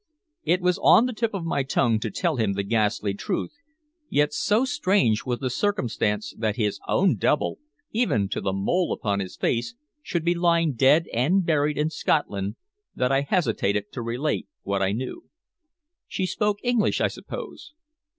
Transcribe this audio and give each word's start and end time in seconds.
It 0.43 0.61
was 0.61 0.79
on 0.79 1.05
the 1.05 1.13
tip 1.13 1.31
of 1.31 1.45
my 1.45 1.61
tongue 1.61 1.99
to 1.99 2.09
tell 2.09 2.37
him 2.37 2.53
the 2.53 2.63
ghastly 2.63 3.13
truth, 3.13 3.53
yet 4.09 4.33
so 4.33 4.65
strange 4.65 5.25
was 5.27 5.37
the 5.37 5.51
circumstance 5.51 6.33
that 6.39 6.55
his 6.55 6.79
own 6.87 7.17
double, 7.17 7.59
even 7.91 8.27
to 8.29 8.41
the 8.41 8.51
mole 8.51 8.93
upon 8.93 9.19
his 9.19 9.35
face, 9.37 9.75
should 10.01 10.25
be 10.25 10.33
lying 10.33 10.73
dead 10.73 11.05
and 11.13 11.45
buried 11.45 11.77
in 11.77 11.91
Scotland 11.91 12.55
that 12.95 13.11
I 13.11 13.21
hesitated 13.21 13.91
to 13.91 14.01
relate 14.01 14.47
what 14.63 14.81
I 14.81 14.91
knew. 14.91 15.25
"She 16.07 16.25
spoke 16.25 16.57
English, 16.63 16.99
I 16.99 17.07
suppose?" 17.07 17.73